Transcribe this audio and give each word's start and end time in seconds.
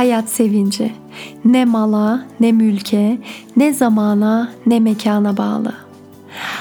hayat 0.00 0.28
sevinci 0.28 0.92
ne 1.44 1.64
mala, 1.64 2.26
ne 2.40 2.52
mülke, 2.52 3.18
ne 3.56 3.72
zamana, 3.72 4.52
ne 4.66 4.80
mekana 4.80 5.36
bağlı. 5.36 5.72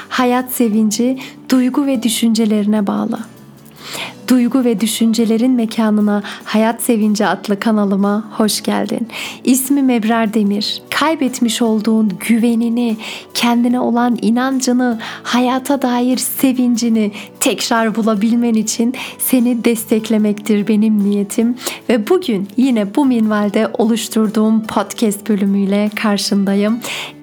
Hayat 0.09 0.51
sevinci 0.51 1.19
duygu 1.49 1.85
ve 1.85 2.03
düşüncelerine 2.03 2.87
bağlı. 2.87 3.19
Duygu 4.29 4.63
ve 4.63 4.79
düşüncelerin 4.79 5.51
mekanına 5.51 6.23
Hayat 6.43 6.81
Sevinci 6.81 7.25
adlı 7.25 7.59
kanalıma 7.59 8.25
hoş 8.31 8.63
geldin. 8.63 9.07
İsmim 9.43 9.89
Ebrar 9.89 10.33
Demir. 10.33 10.81
Kaybetmiş 10.89 11.61
olduğun 11.61 12.11
güvenini, 12.27 12.97
kendine 13.33 13.79
olan 13.79 14.17
inancını, 14.21 14.99
hayata 15.23 15.81
dair 15.81 16.17
sevincini 16.17 17.11
tekrar 17.39 17.95
bulabilmen 17.95 18.53
için 18.53 18.93
seni 19.17 19.65
desteklemektir 19.65 20.67
benim 20.67 21.03
niyetim 21.03 21.55
ve 21.89 22.09
bugün 22.09 22.47
yine 22.57 22.95
bu 22.95 23.05
minvalde 23.05 23.67
oluşturduğum 23.77 24.67
podcast 24.67 25.29
bölümüyle 25.29 25.89
karşındayım 25.95 26.79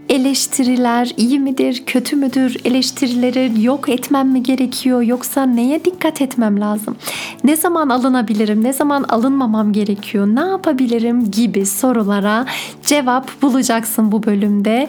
eleştiriler 0.08 1.12
iyi 1.16 1.40
midir, 1.40 1.82
kötü 1.86 2.16
müdür? 2.16 2.56
Eleştirileri 2.64 3.62
yok 3.62 3.88
etmem 3.88 4.28
mi 4.28 4.42
gerekiyor 4.42 5.02
yoksa 5.02 5.46
neye 5.46 5.84
dikkat 5.84 6.22
etmem 6.22 6.60
lazım? 6.60 6.96
Ne 7.44 7.56
zaman 7.56 7.88
alınabilirim? 7.88 8.64
Ne 8.64 8.72
zaman 8.72 9.02
alınmamam 9.02 9.72
gerekiyor? 9.72 10.26
Ne 10.26 10.40
yapabilirim 10.40 11.30
gibi 11.30 11.66
sorulara 11.66 12.46
cevap 12.82 13.42
bulacaksın 13.42 14.12
bu 14.12 14.22
bölümde. 14.22 14.88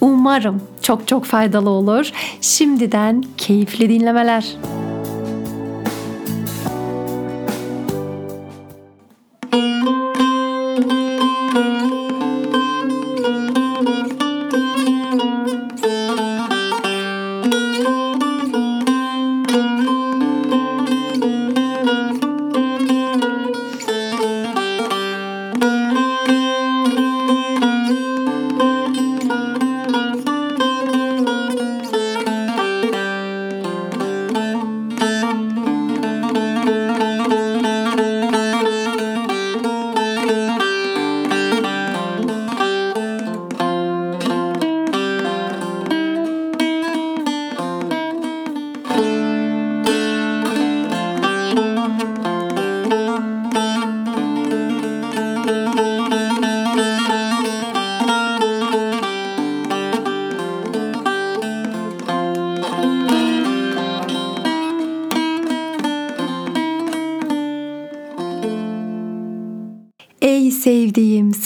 Umarım 0.00 0.62
çok 0.82 1.08
çok 1.08 1.24
faydalı 1.24 1.70
olur. 1.70 2.12
Şimdiden 2.40 3.24
keyifli 3.36 3.88
dinlemeler. 3.88 4.56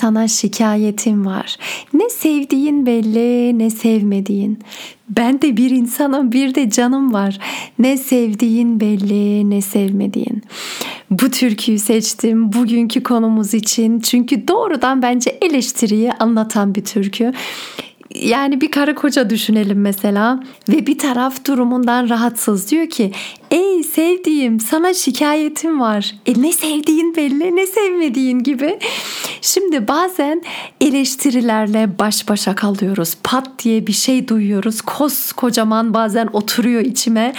Sana 0.02 0.28
şikayetim 0.28 1.26
var. 1.26 1.56
Ne 1.94 2.10
sevdiğin 2.10 2.86
belli 2.86 3.58
ne 3.58 3.70
sevmediğin. 3.70 4.58
Ben 5.08 5.42
de 5.42 5.56
bir 5.56 5.70
insanım 5.70 6.32
bir 6.32 6.54
de 6.54 6.70
canım 6.70 7.12
var. 7.12 7.38
Ne 7.78 7.96
sevdiğin 7.96 8.80
belli 8.80 9.50
ne 9.50 9.60
sevmediğin. 9.60 10.42
Bu 11.10 11.30
türküyü 11.30 11.78
seçtim 11.78 12.52
bugünkü 12.52 13.02
konumuz 13.02 13.54
için. 13.54 14.00
Çünkü 14.00 14.48
doğrudan 14.48 15.02
bence 15.02 15.38
eleştiriyi 15.42 16.12
anlatan 16.12 16.74
bir 16.74 16.84
türkü 16.84 17.32
yani 18.14 18.60
bir 18.60 18.70
karı 18.70 18.94
koca 18.94 19.30
düşünelim 19.30 19.80
mesela 19.80 20.42
ve 20.68 20.86
bir 20.86 20.98
taraf 20.98 21.44
durumundan 21.46 22.08
rahatsız 22.08 22.70
diyor 22.70 22.88
ki 22.88 23.12
ey 23.50 23.82
sevdiğim 23.82 24.60
sana 24.60 24.94
şikayetim 24.94 25.80
var. 25.80 26.14
E 26.26 26.42
ne 26.42 26.52
sevdiğin 26.52 27.16
belli 27.16 27.56
ne 27.56 27.66
sevmediğin 27.66 28.38
gibi. 28.38 28.78
Şimdi 29.40 29.88
bazen 29.88 30.42
eleştirilerle 30.80 31.98
baş 31.98 32.28
başa 32.28 32.54
kalıyoruz. 32.54 33.16
Pat 33.24 33.48
diye 33.64 33.86
bir 33.86 33.92
şey 33.92 34.28
duyuyoruz. 34.28 34.80
Kos 34.80 35.32
kocaman 35.32 35.94
bazen 35.94 36.28
oturuyor 36.32 36.80
içime. 36.80 37.32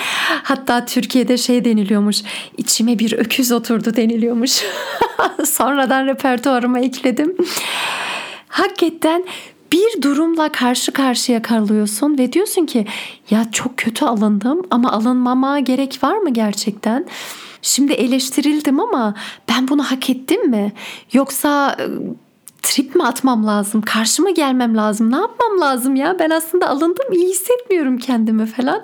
Hatta 0.43 0.85
Türkiye'de 0.85 1.37
şey 1.37 1.65
deniliyormuş. 1.65 2.21
İçime 2.57 2.99
bir 2.99 3.13
öküz 3.13 3.51
oturdu 3.51 3.95
deniliyormuş. 3.95 4.63
Sonradan 5.45 6.05
repertuarıma 6.05 6.79
ekledim. 6.79 7.35
Hakikaten 8.47 9.25
bir 9.73 10.01
durumla 10.01 10.49
karşı 10.49 10.91
karşıya 10.91 11.41
kalıyorsun 11.41 12.17
ve 12.17 12.33
diyorsun 12.33 12.65
ki 12.65 12.87
ya 13.29 13.51
çok 13.51 13.77
kötü 13.77 14.05
alındım 14.05 14.61
ama 14.71 14.91
alınmama 14.91 15.59
gerek 15.59 15.99
var 16.03 16.17
mı 16.17 16.29
gerçekten? 16.29 17.05
Şimdi 17.61 17.93
eleştirildim 17.93 18.79
ama 18.79 19.13
ben 19.49 19.67
bunu 19.67 19.83
hak 19.83 20.09
ettim 20.09 20.49
mi? 20.49 20.71
Yoksa 21.13 21.77
trip 22.61 22.95
mi 22.95 23.03
atmam 23.03 23.47
lazım? 23.47 23.81
Karşıma 23.81 24.29
gelmem 24.29 24.77
lazım? 24.77 25.11
Ne 25.11 25.15
yapmam 25.15 25.61
lazım 25.61 25.95
ya? 25.95 26.19
Ben 26.19 26.29
aslında 26.29 26.69
alındım 26.69 27.13
iyi 27.13 27.29
hissetmiyorum 27.29 27.97
kendimi 27.97 28.45
falan. 28.45 28.83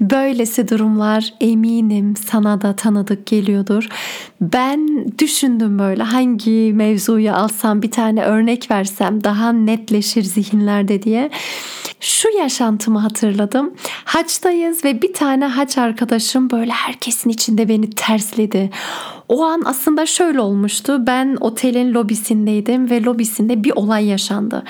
Böylesi 0.00 0.68
durumlar 0.68 1.34
eminim 1.40 2.14
sana 2.16 2.60
da 2.60 2.76
tanıdık 2.76 3.26
geliyordur. 3.26 3.88
Ben 4.40 5.08
düşündüm 5.18 5.78
böyle 5.78 6.02
hangi 6.02 6.72
mevzuyu 6.74 7.32
alsam 7.32 7.82
bir 7.82 7.90
tane 7.90 8.24
örnek 8.24 8.70
versem 8.70 9.24
daha 9.24 9.52
netleşir 9.52 10.22
zihinlerde 10.22 11.02
diye. 11.02 11.30
Şu 12.00 12.28
yaşantımı 12.28 12.98
hatırladım. 12.98 13.74
Haçtayız 14.04 14.84
ve 14.84 15.02
bir 15.02 15.12
tane 15.12 15.46
haç 15.46 15.78
arkadaşım 15.78 16.50
böyle 16.50 16.72
herkesin 16.72 17.30
içinde 17.30 17.68
beni 17.68 17.90
tersledi. 17.90 18.70
O 19.28 19.44
an 19.44 19.62
aslında 19.64 20.06
şöyle 20.06 20.40
olmuştu. 20.40 21.06
Ben 21.06 21.36
otelin 21.40 21.94
lobisindeydim 21.94 22.90
ve 22.90 23.02
lobisinde 23.02 23.64
bir 23.64 23.72
olay 23.76 24.06
yaşandı. 24.06 24.64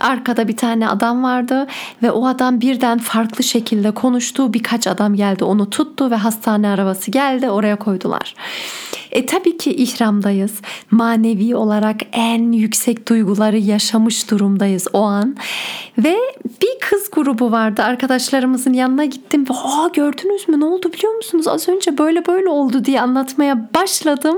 Arkada 0.00 0.48
bir 0.48 0.56
tane 0.56 0.88
adam 0.88 1.22
vardı 1.22 1.66
ve 2.02 2.10
o 2.10 2.26
adam 2.26 2.60
birden 2.60 2.98
farklı 2.98 3.44
şekilde 3.44 3.90
konuştu. 3.90 4.52
Birkaç 4.66 4.86
adam 4.86 5.14
geldi 5.14 5.44
onu 5.44 5.70
tuttu 5.70 6.10
ve 6.10 6.14
hastane 6.14 6.68
arabası 6.68 7.10
geldi 7.10 7.50
oraya 7.50 7.76
koydular. 7.76 8.34
E 9.12 9.26
tabii 9.26 9.56
ki 9.58 9.74
ihramdayız. 9.74 10.52
Manevi 10.90 11.56
olarak 11.56 11.96
en 12.12 12.52
yüksek 12.52 13.08
duyguları 13.08 13.58
yaşamış 13.58 14.30
durumdayız 14.30 14.88
o 14.92 15.02
an. 15.02 15.36
Ve 15.98 16.16
bir 16.62 16.80
kız 16.80 17.10
grubu 17.12 17.52
vardı. 17.52 17.82
Arkadaşlarımızın 17.82 18.72
yanına 18.72 19.04
gittim 19.04 19.44
ve 19.50 19.54
"Aa 19.54 19.88
gördünüz 19.88 20.48
mü? 20.48 20.60
Ne 20.60 20.64
oldu 20.64 20.92
biliyor 20.92 21.14
musunuz? 21.14 21.48
Az 21.48 21.68
önce 21.68 21.98
böyle 21.98 22.26
böyle 22.26 22.48
oldu." 22.48 22.84
diye 22.84 23.00
anlatmaya 23.00 23.68
başladım. 23.74 24.36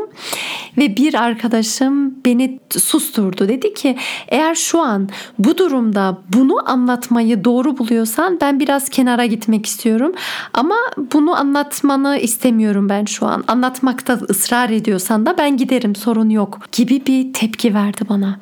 Ve 0.78 0.96
bir 0.96 1.14
arkadaşım 1.14 2.24
beni 2.24 2.60
susturdu. 2.70 3.48
Dedi 3.48 3.74
ki, 3.74 3.96
"Eğer 4.28 4.54
şu 4.54 4.80
an 4.80 5.08
bu 5.38 5.58
durumda 5.58 6.18
bunu 6.32 6.70
anlatmayı 6.70 7.44
doğru 7.44 7.78
buluyorsan 7.78 8.38
ben 8.40 8.60
biraz 8.60 8.88
kenara 8.88 9.26
gitmek 9.26 9.66
istiyorum. 9.66 10.12
Ama 10.54 10.76
bunu 11.12 11.36
anlatmanı 11.36 12.18
istemiyorum 12.18 12.88
ben 12.88 13.04
şu 13.04 13.26
an. 13.26 13.44
Anlatmakta 13.48 14.18
ısrar 14.30 14.70
ediyorsan 14.70 15.26
da 15.26 15.38
ben 15.38 15.56
giderim 15.56 15.94
sorun 15.94 16.30
yok." 16.30 16.58
gibi 16.72 17.06
bir 17.06 17.32
tepki 17.32 17.74
verdi 17.74 18.02
bana. 18.08 18.38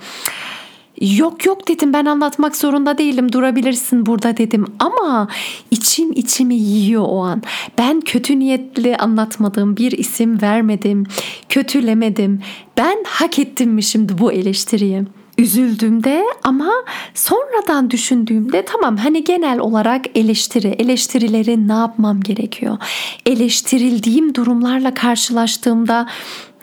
Yok 1.01 1.47
yok 1.47 1.69
dedim 1.69 1.93
ben 1.93 2.05
anlatmak 2.05 2.57
zorunda 2.57 2.99
değilim 2.99 3.33
durabilirsin 3.33 4.07
burada 4.07 4.37
dedim 4.37 4.65
ama 4.79 5.29
içim 5.71 6.13
içimi 6.13 6.55
yiyor 6.55 7.05
o 7.09 7.25
an. 7.25 7.43
Ben 7.79 8.01
kötü 8.01 8.39
niyetli 8.39 8.97
anlatmadığım 8.97 9.77
bir 9.77 9.93
isim 9.93 10.43
vermedim, 10.43 11.07
kötülemedim. 11.49 12.41
Ben 12.77 13.05
hak 13.07 13.39
ettim 13.39 13.71
mi 13.71 13.83
şimdi 13.83 14.19
bu 14.19 14.33
eleştiriyi? 14.33 15.05
üzüldüğümde 15.39 16.25
ama 16.43 16.71
sonradan 17.15 17.91
düşündüğümde 17.91 18.65
tamam 18.65 18.97
hani 18.97 19.25
genel 19.25 19.59
olarak 19.59 20.05
eleştiri, 20.15 20.69
eleştirileri 20.69 21.69
ne 21.69 21.73
yapmam 21.73 22.21
gerekiyor? 22.21 22.79
Eleştirildiğim 23.27 24.35
durumlarla 24.35 24.95
karşılaştığımda 24.95 26.07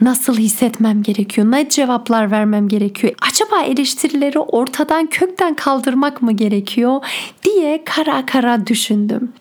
nasıl 0.04 0.38
hissetmem 0.38 1.04
gerekiyor? 1.04 1.52
Ne 1.52 1.70
cevaplar 1.70 2.32
vermem 2.32 2.68
gerekiyor? 2.68 3.14
Acaba 3.32 3.62
eleştirileri 3.62 4.40
ortadan 4.40 5.08
kökten 5.08 5.54
kaldırmak 5.54 6.22
mı 6.22 6.32
gerekiyor 6.32 7.02
diye 7.44 7.84
kara 7.86 8.26
kara 8.26 8.68
düşündüm. 8.68 9.34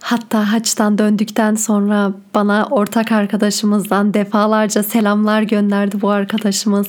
Hatta 0.00 0.52
haçtan 0.52 0.98
döndükten 0.98 1.54
sonra 1.54 2.12
bana 2.34 2.66
ortak 2.70 3.12
arkadaşımızdan 3.12 4.14
defalarca 4.14 4.82
selamlar 4.82 5.42
gönderdi 5.42 6.00
bu 6.00 6.10
arkadaşımız. 6.10 6.86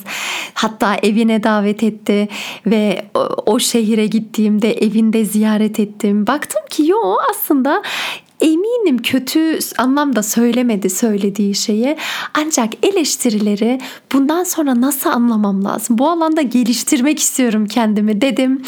Hatta 0.54 0.94
evine 0.94 1.42
davet 1.42 1.82
etti 1.82 2.28
ve 2.66 3.04
o, 3.14 3.20
o 3.46 3.58
şehire 3.58 4.06
gittiğimde 4.06 4.72
evinde 4.72 5.24
ziyaret 5.24 5.80
ettim. 5.80 6.26
Baktım 6.26 6.62
ki 6.70 6.86
yo 6.86 6.98
aslında 7.30 7.82
Eminim 8.40 8.98
kötü 8.98 9.58
anlamda 9.78 10.22
söylemedi 10.22 10.90
söylediği 10.90 11.54
şeyi. 11.54 11.96
Ancak 12.34 12.86
eleştirileri 12.86 13.80
bundan 14.12 14.44
sonra 14.44 14.80
nasıl 14.80 15.10
anlamam 15.10 15.64
lazım? 15.64 15.98
Bu 15.98 16.10
alanda 16.10 16.42
geliştirmek 16.42 17.18
istiyorum 17.18 17.66
kendimi 17.66 18.20
dedim. 18.20 18.62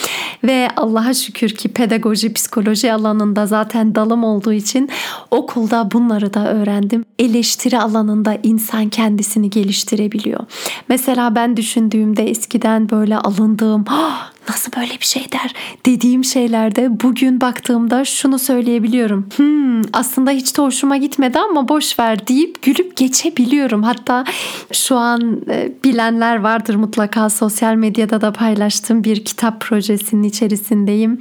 Ve 0.44 0.68
Allah'a 0.76 1.14
şükür 1.14 1.48
ki 1.48 1.68
pedagoji, 1.68 2.32
psikoloji 2.32 2.92
alanında 2.92 3.46
zaten 3.46 3.94
dalım 3.94 4.24
olduğu 4.24 4.52
için 4.52 4.90
okulda 5.30 5.90
bunları 5.92 6.34
da 6.34 6.52
öğrendim. 6.52 7.04
Eleştiri 7.18 7.78
alanında 7.78 8.38
insan 8.42 8.88
kendisini 8.88 9.50
geliştirebiliyor. 9.50 10.40
Mesela 10.88 11.34
ben 11.34 11.56
düşündüğümde 11.56 12.30
eskiden 12.30 12.90
böyle 12.90 13.18
alındığım 13.18 13.84
ah, 13.88 14.32
nasıl 14.50 14.72
böyle 14.76 15.00
bir 15.00 15.04
şey 15.04 15.32
der 15.32 15.54
dediğim 15.86 16.24
şeylerde 16.24 17.00
bugün 17.00 17.40
baktığımda 17.40 18.04
şunu 18.04 18.38
söyleyebiliyorum. 18.38 19.26
Hmm, 19.36 19.82
aslında 19.92 20.30
hiç 20.30 20.56
de 20.56 20.62
hoşuma 20.62 20.96
gitmedi 20.96 21.38
ama 21.38 21.68
boş 21.68 21.98
ver 21.98 22.26
deyip 22.26 22.62
gülüp 22.62 22.96
geçebiliyorum. 22.96 23.82
Hatta 23.82 24.24
şu 24.72 24.96
an 24.96 25.40
e, 25.50 25.72
bilenler 25.84 26.36
vardır 26.36 26.74
mutlaka 26.74 27.30
sosyal 27.30 27.74
medyada 27.74 28.20
da 28.20 28.32
paylaştığım 28.32 29.04
bir 29.04 29.24
kitap 29.24 29.60
projesinin 29.60 30.22
içerisindeyim. 30.22 31.18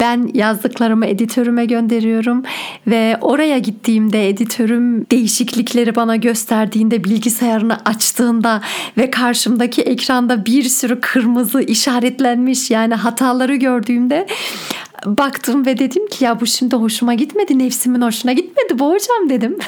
Ben 0.00 0.30
yazdıklarımı 0.34 1.06
editörüme 1.06 1.66
gönderiyorum 1.66 2.42
ve 2.86 3.18
oraya 3.20 3.58
gittiğimde 3.58 4.28
editörüm 4.28 5.06
değişiklikleri 5.10 5.94
bana 5.96 6.16
gösterdiğinde 6.16 7.04
bilgisayarını 7.04 7.76
açtığında 7.84 8.60
ve 8.96 9.10
karşımdaki 9.10 9.82
ekranda 9.82 10.46
bir 10.46 10.62
sürü 10.62 11.00
kırmızı 11.00 11.62
işaretlenmiş 11.62 12.61
yani 12.70 12.94
hataları 12.94 13.54
gördüğümde 13.54 14.26
baktım 15.06 15.66
ve 15.66 15.78
dedim 15.78 16.08
ki 16.08 16.24
ya 16.24 16.40
bu 16.40 16.46
şimdi 16.46 16.76
hoşuma 16.76 17.14
gitmedi. 17.14 17.58
Nefsimin 17.58 18.00
hoşuna 18.00 18.32
gitmedi 18.32 18.78
bu 18.78 18.90
hocam 18.90 19.28
dedim. 19.28 19.58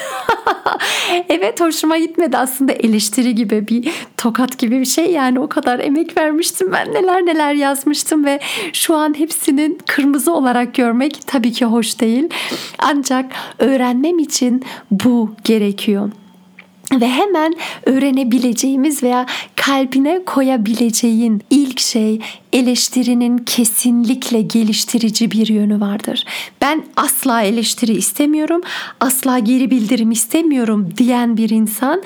evet 1.29 1.61
hoşuma 1.61 1.99
gitmedi 1.99 2.38
aslında 2.38 2.73
eleştiri 2.73 3.35
gibi 3.35 3.69
bir 3.69 3.91
tokat 4.17 4.58
gibi 4.58 4.81
bir 4.81 4.85
şey 4.85 5.11
yani 5.11 5.41
o 5.41 5.49
kadar 5.49 5.79
emek 5.79 6.17
vermiştim 6.17 6.73
ben 6.73 6.94
neler 6.94 7.26
neler 7.26 7.55
yazmıştım 7.55 8.25
ve 8.25 8.41
şu 8.73 8.94
an 8.94 9.19
hepsinin 9.19 9.79
kırmızı 9.87 10.35
olarak 10.35 10.75
görmek 10.75 11.26
tabii 11.26 11.52
ki 11.52 11.64
hoş 11.64 12.00
değil. 12.00 12.29
Ancak 12.79 13.32
öğrenmem 13.58 14.19
için 14.19 14.64
bu 14.90 15.35
gerekiyor 15.44 16.11
ve 16.92 17.08
hemen 17.08 17.54
öğrenebileceğimiz 17.86 19.02
veya 19.02 19.26
kalbine 19.56 20.25
koyabileceğin 20.25 21.42
ilk 21.50 21.81
şey 21.81 22.20
eleştirinin 22.52 23.38
kesinlikle 23.38 24.42
geliştirici 24.42 25.31
bir 25.31 25.46
yönü 25.48 25.81
vardır. 25.81 26.25
Ben 26.62 26.84
asla 26.96 27.42
eleştiri 27.42 27.92
istemiyorum, 27.92 28.60
asla 29.00 29.38
geri 29.38 29.70
bildirim 29.70 30.10
istemiyorum 30.10 30.88
diyen 30.96 31.36
bir 31.36 31.50
insan 31.50 32.02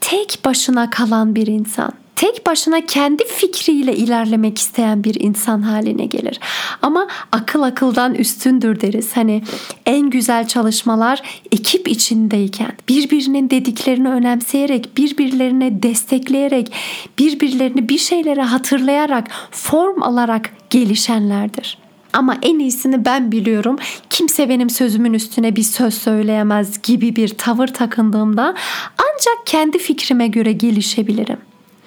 tek 0.00 0.40
başına 0.44 0.90
kalan 0.90 1.34
bir 1.34 1.46
insan 1.46 1.92
tek 2.18 2.46
başına 2.46 2.86
kendi 2.86 3.24
fikriyle 3.24 3.96
ilerlemek 3.96 4.58
isteyen 4.58 5.04
bir 5.04 5.20
insan 5.20 5.62
haline 5.62 6.06
gelir. 6.06 6.40
Ama 6.82 7.08
akıl 7.32 7.62
akıldan 7.62 8.14
üstündür 8.14 8.80
deriz. 8.80 9.16
Hani 9.16 9.42
en 9.86 10.10
güzel 10.10 10.48
çalışmalar 10.48 11.22
ekip 11.52 11.88
içindeyken, 11.88 12.72
birbirinin 12.88 13.50
dediklerini 13.50 14.08
önemseyerek, 14.08 14.96
birbirlerine 14.96 15.82
destekleyerek, 15.82 16.72
birbirlerini 17.18 17.88
bir 17.88 17.98
şeylere 17.98 18.42
hatırlayarak, 18.42 19.28
form 19.50 20.02
alarak 20.02 20.50
gelişenlerdir. 20.70 21.78
Ama 22.12 22.36
en 22.42 22.58
iyisini 22.58 23.04
ben 23.04 23.32
biliyorum. 23.32 23.78
Kimse 24.10 24.48
benim 24.48 24.70
sözümün 24.70 25.12
üstüne 25.12 25.56
bir 25.56 25.62
söz 25.62 25.94
söyleyemez 25.94 26.82
gibi 26.82 27.16
bir 27.16 27.28
tavır 27.28 27.66
takındığımda 27.66 28.54
ancak 28.98 29.46
kendi 29.46 29.78
fikrime 29.78 30.28
göre 30.28 30.52
gelişebilirim. 30.52 31.47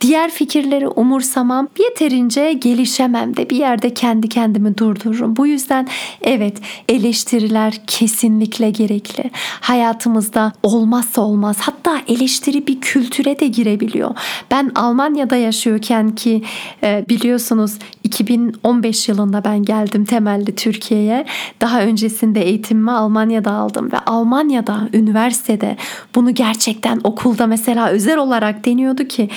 Diğer 0.00 0.30
fikirleri 0.30 0.88
umursamam, 0.88 1.68
yeterince 1.78 2.52
gelişemem 2.52 3.36
de 3.36 3.50
bir 3.50 3.56
yerde 3.56 3.94
kendi 3.94 4.28
kendimi 4.28 4.78
durdururum. 4.78 5.36
Bu 5.36 5.46
yüzden 5.46 5.88
evet 6.22 6.58
eleştiriler 6.88 7.80
kesinlikle 7.86 8.70
gerekli. 8.70 9.30
Hayatımızda 9.60 10.52
olmazsa 10.62 11.22
olmaz. 11.22 11.56
Hatta 11.60 11.98
eleştiri 12.08 12.66
bir 12.66 12.80
kültüre 12.80 13.40
de 13.40 13.46
girebiliyor. 13.46 14.10
Ben 14.50 14.72
Almanya'da 14.74 15.36
yaşıyorken 15.36 16.10
ki 16.10 16.42
e, 16.82 17.04
biliyorsunuz 17.08 17.78
2015 18.04 19.08
yılında 19.08 19.44
ben 19.44 19.62
geldim 19.62 20.04
temelli 20.04 20.54
Türkiye'ye. 20.54 21.24
Daha 21.60 21.82
öncesinde 21.82 22.42
eğitimimi 22.42 22.90
Almanya'da 22.90 23.52
aldım 23.52 23.92
ve 23.92 23.98
Almanya'da 23.98 24.88
üniversitede 24.92 25.76
bunu 26.14 26.34
gerçekten 26.34 27.00
okulda 27.04 27.46
mesela 27.46 27.88
özel 27.88 28.18
olarak 28.18 28.66
deniyordu 28.66 29.04
ki 29.04 29.28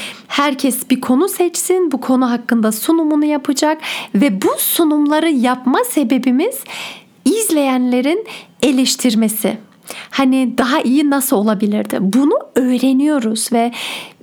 herkes 0.54 0.90
bir 0.90 1.02
konu 1.02 1.30
seçsin, 1.30 1.92
bu 1.92 2.02
konu 2.02 2.32
hakkında 2.32 2.72
sunumunu 2.72 3.26
yapacak 3.26 3.82
ve 4.16 4.42
bu 4.42 4.50
sunumları 4.58 5.30
yapma 5.30 5.80
sebebimiz 5.90 6.64
izleyenlerin 7.26 8.26
eleştirmesi. 8.62 9.58
Hani 10.09 10.57
daha 10.57 10.81
iyi 10.81 11.09
nasıl 11.09 11.38
olabilirdi? 11.38 11.97
Bunu 12.00 12.39
öğreniyoruz 12.56 13.53
ve 13.53 13.71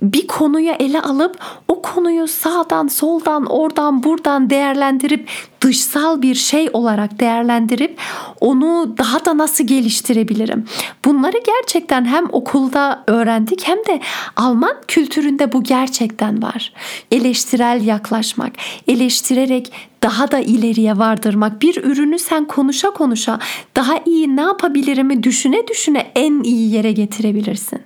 bir 0.01 0.27
konuyu 0.27 0.71
ele 0.71 1.01
alıp 1.01 1.39
o 1.67 1.81
konuyu 1.81 2.27
sağdan, 2.27 2.87
soldan, 2.87 3.45
oradan, 3.45 4.03
buradan 4.03 4.49
değerlendirip 4.49 5.29
dışsal 5.61 6.21
bir 6.21 6.35
şey 6.35 6.69
olarak 6.73 7.19
değerlendirip 7.19 7.99
onu 8.39 8.95
daha 8.97 9.25
da 9.25 9.37
nasıl 9.37 9.67
geliştirebilirim? 9.67 10.65
Bunları 11.05 11.37
gerçekten 11.45 12.05
hem 12.05 12.25
okulda 12.31 13.03
öğrendik 13.07 13.67
hem 13.67 13.77
de 13.77 13.99
Alman 14.35 14.75
kültüründe 14.87 15.51
bu 15.51 15.63
gerçekten 15.63 16.41
var. 16.41 16.73
Eleştirel 17.11 17.85
yaklaşmak, 17.85 18.53
eleştirerek 18.87 19.90
daha 20.03 20.31
da 20.31 20.39
ileriye 20.39 20.97
vardırmak. 20.97 21.61
Bir 21.61 21.83
ürünü 21.83 22.19
sen 22.19 22.45
konuşa 22.45 22.89
konuşa 22.89 23.39
daha 23.75 23.97
iyi 24.05 24.35
ne 24.35 24.41
yapabilirimi 24.41 25.23
düşüne 25.23 25.67
düşüne 25.67 26.11
en 26.15 26.43
iyi 26.43 26.73
yere 26.73 26.91
getirebilirsin. 26.91 27.79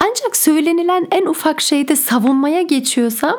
Ancak 0.00 0.36
söylenilen 0.36 1.06
en 1.10 1.26
ufak 1.26 1.60
şeyde 1.60 1.96
savunmaya 1.96 2.62
geçiyorsam 2.62 3.36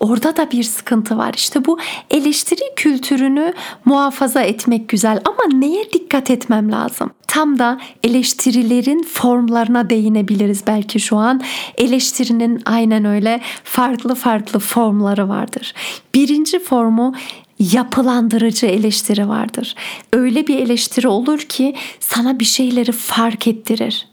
orada 0.00 0.36
da 0.36 0.50
bir 0.50 0.62
sıkıntı 0.62 1.18
var. 1.18 1.34
İşte 1.36 1.64
bu 1.64 1.78
eleştiri 2.10 2.74
kültürünü 2.76 3.54
muhafaza 3.84 4.40
etmek 4.40 4.88
güzel 4.88 5.20
ama 5.24 5.58
neye 5.58 5.92
dikkat 5.92 6.30
etmem 6.30 6.72
lazım? 6.72 7.10
Tam 7.26 7.58
da 7.58 7.80
eleştirilerin 8.04 9.02
formlarına 9.02 9.90
değinebiliriz 9.90 10.66
belki 10.66 11.00
şu 11.00 11.16
an. 11.16 11.42
Eleştirinin 11.78 12.62
aynen 12.66 13.04
öyle 13.04 13.40
farklı 13.64 14.14
farklı 14.14 14.58
formları 14.58 15.28
vardır. 15.28 15.74
Birinci 16.14 16.58
formu 16.58 17.14
yapılandırıcı 17.58 18.66
eleştiri 18.66 19.28
vardır. 19.28 19.74
Öyle 20.12 20.46
bir 20.46 20.58
eleştiri 20.58 21.08
olur 21.08 21.38
ki 21.38 21.74
sana 22.00 22.40
bir 22.40 22.44
şeyleri 22.44 22.92
fark 22.92 23.46
ettirir 23.46 24.06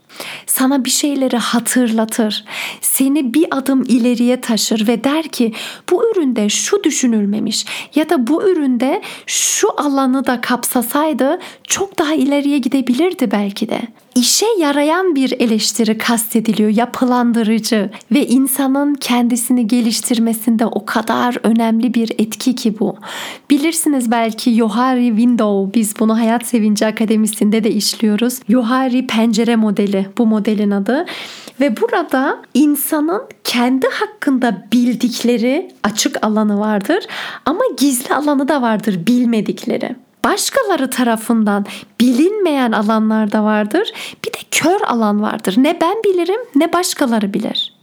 sana 0.46 0.84
bir 0.84 0.90
şeyleri 0.90 1.36
hatırlatır. 1.36 2.44
Seni 2.80 3.34
bir 3.34 3.46
adım 3.50 3.82
ileriye 3.82 4.40
taşır 4.40 4.88
ve 4.88 5.04
der 5.04 5.28
ki 5.28 5.52
bu 5.90 6.10
üründe 6.10 6.48
şu 6.48 6.84
düşünülmemiş 6.84 7.66
ya 7.94 8.08
da 8.08 8.26
bu 8.26 8.42
üründe 8.42 9.02
şu 9.26 9.68
alanı 9.80 10.26
da 10.26 10.40
kapsasaydı 10.40 11.38
çok 11.64 11.98
daha 11.98 12.14
ileriye 12.14 12.58
gidebilirdi 12.58 13.30
belki 13.30 13.68
de 13.68 13.80
işe 14.14 14.46
yarayan 14.58 15.14
bir 15.14 15.32
eleştiri 15.40 15.98
kastediliyor, 15.98 16.70
yapılandırıcı 16.70 17.90
ve 18.12 18.26
insanın 18.26 18.94
kendisini 18.94 19.66
geliştirmesinde 19.66 20.66
o 20.66 20.86
kadar 20.86 21.36
önemli 21.42 21.94
bir 21.94 22.12
etki 22.18 22.54
ki 22.54 22.78
bu. 22.80 22.96
Bilirsiniz 23.50 24.10
belki 24.10 24.50
Yohari 24.50 25.08
Window, 25.08 25.80
biz 25.80 25.94
bunu 26.00 26.18
Hayat 26.18 26.46
Sevinci 26.46 26.86
Akademisi'nde 26.86 27.64
de 27.64 27.70
işliyoruz. 27.70 28.40
Yohari 28.48 29.06
pencere 29.06 29.56
modeli 29.56 30.06
bu 30.18 30.26
modelin 30.26 30.70
adı. 30.70 31.06
Ve 31.60 31.80
burada 31.80 32.42
insanın 32.54 33.22
kendi 33.44 33.86
hakkında 33.86 34.66
bildikleri 34.72 35.72
açık 35.82 36.24
alanı 36.24 36.60
vardır 36.60 37.04
ama 37.44 37.62
gizli 37.78 38.14
alanı 38.14 38.48
da 38.48 38.62
vardır 38.62 39.06
bilmedikleri 39.06 39.96
başkaları 40.24 40.90
tarafından 40.90 41.66
bilinmeyen 42.00 42.72
alanlar 42.72 43.32
da 43.32 43.44
vardır. 43.44 43.92
Bir 44.26 44.32
de 44.32 44.38
kör 44.50 44.80
alan 44.80 45.22
vardır. 45.22 45.54
Ne 45.56 45.80
ben 45.80 45.96
bilirim 46.04 46.40
ne 46.54 46.72
başkaları 46.72 47.34
bilir. 47.34 47.74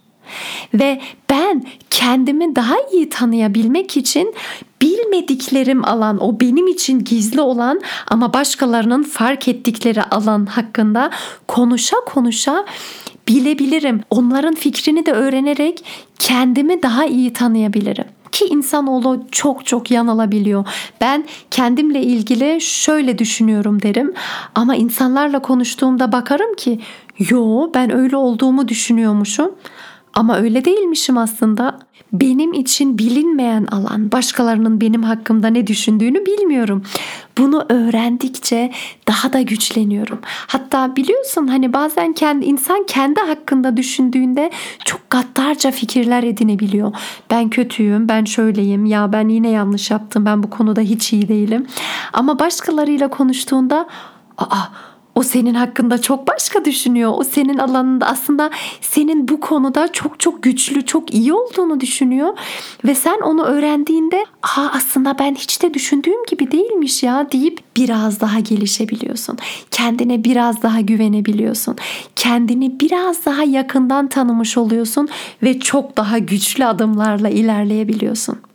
Ve 0.74 1.02
ben 1.30 1.64
kendimi 1.90 2.56
daha 2.56 2.76
iyi 2.94 3.10
tanıyabilmek 3.10 3.98
için 3.98 4.36
bilmediklerim 4.82 5.86
alan, 5.86 6.24
o 6.24 6.40
benim 6.40 6.68
için 6.68 7.04
gizli 7.04 7.42
olan 7.42 7.82
ama 8.08 8.34
başkalarının 8.34 9.04
fark 9.04 9.48
ettikleri 9.48 10.04
alan 10.04 10.46
hakkında 10.46 11.10
konuşa 11.48 11.98
konuşa 12.06 12.66
bilebilirim. 13.28 14.02
Onların 14.10 14.56
fikrini 14.56 15.06
de 15.06 15.12
öğrenerek 15.12 15.86
kendimi 16.20 16.84
daha 16.84 17.06
iyi 17.06 17.34
tanıyabilirim 17.34 18.06
ki 18.32 18.46
insanoğlu 18.46 19.26
çok 19.32 19.66
çok 19.66 19.92
yanılabiliyor. 19.92 20.66
Ben 21.02 21.26
kendimle 21.52 22.02
ilgili 22.02 22.62
şöyle 22.62 23.18
düşünüyorum 23.18 23.82
derim 23.82 24.14
ama 24.56 24.76
insanlarla 24.76 25.42
konuştuğumda 25.42 26.12
bakarım 26.12 26.56
ki 26.56 26.80
yo 27.30 27.72
ben 27.74 27.96
öyle 27.96 28.18
olduğumu 28.18 28.68
düşünüyormuşum 28.68 29.52
ama 30.14 30.38
öyle 30.38 30.66
değilmişim 30.66 31.18
aslında. 31.18 31.80
Benim 32.14 32.54
için 32.54 32.98
bilinmeyen 32.98 33.66
alan, 33.66 34.12
başkalarının 34.12 34.82
benim 34.82 35.04
hakkımda 35.04 35.48
ne 35.48 35.68
düşündüğünü 35.68 36.26
bilmiyorum. 36.26 36.84
Bunu 37.38 37.66
öğrendikçe 37.70 38.72
daha 39.08 39.34
da 39.34 39.42
güçleniyorum. 39.42 40.20
Hatta 40.24 40.96
biliyorsun 40.96 41.48
hani 41.48 41.74
bazen 41.74 42.14
kendi 42.14 42.46
insan 42.46 42.86
kendi 42.88 43.20
hakkında 43.20 43.78
düşündüğünde 43.78 44.52
çok 44.86 45.10
gaddarca 45.10 45.72
fikirler 45.72 46.24
edinebiliyor. 46.24 46.94
Ben 47.30 47.50
kötüyüm, 47.50 48.10
ben 48.10 48.26
şöyleyim, 48.26 48.86
ya 48.86 49.14
ben 49.14 49.30
yine 49.30 49.50
yanlış 49.50 49.92
yaptım, 49.92 50.26
ben 50.26 50.44
bu 50.44 50.50
konuda 50.50 50.82
hiç 50.82 51.14
iyi 51.14 51.28
değilim. 51.28 51.68
Ama 52.14 52.40
başkalarıyla 52.40 53.08
konuştuğunda 53.08 53.88
aa 54.38 54.91
o 55.16 55.24
senin 55.24 55.54
hakkında 55.54 56.02
çok 56.02 56.28
başka 56.28 56.66
düşünüyor. 56.66 57.14
O 57.16 57.24
senin 57.24 57.58
alanında 57.58 58.06
aslında 58.06 58.50
senin 58.82 59.28
bu 59.28 59.40
konuda 59.40 59.92
çok 59.92 60.20
çok 60.20 60.44
güçlü, 60.44 60.86
çok 60.86 61.14
iyi 61.14 61.34
olduğunu 61.34 61.80
düşünüyor. 61.80 62.38
Ve 62.86 62.96
sen 62.96 63.20
onu 63.22 63.44
öğrendiğinde 63.44 64.26
Aa, 64.44 64.68
aslında 64.74 65.20
ben 65.20 65.36
hiç 65.36 65.62
de 65.62 65.74
düşündüğüm 65.74 66.26
gibi 66.30 66.52
değilmiş 66.52 67.04
ya 67.04 67.32
deyip 67.32 67.60
biraz 67.78 68.22
daha 68.22 68.40
gelişebiliyorsun. 68.40 69.38
Kendine 69.72 70.24
biraz 70.24 70.64
daha 70.64 70.82
güvenebiliyorsun. 70.82 71.76
Kendini 72.16 72.80
biraz 72.80 73.26
daha 73.26 73.44
yakından 73.44 74.08
tanımış 74.08 74.58
oluyorsun 74.58 75.10
ve 75.44 75.60
çok 75.60 75.98
daha 75.98 76.18
güçlü 76.18 76.66
adımlarla 76.66 77.30
ilerleyebiliyorsun. 77.30 78.51